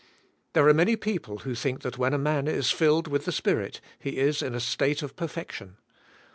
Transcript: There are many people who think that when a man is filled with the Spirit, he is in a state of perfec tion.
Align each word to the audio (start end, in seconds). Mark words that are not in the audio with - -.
There 0.53 0.67
are 0.67 0.73
many 0.73 0.95
people 0.95 1.37
who 1.45 1.53
think 1.53 1.81
that 1.83 1.99
when 1.99 2.11
a 2.11 2.17
man 2.17 2.47
is 2.47 2.71
filled 2.71 3.07
with 3.07 3.25
the 3.25 3.31
Spirit, 3.31 3.81
he 3.99 4.17
is 4.17 4.41
in 4.41 4.55
a 4.55 4.59
state 4.59 5.03
of 5.03 5.15
perfec 5.15 5.51
tion. 5.51 5.77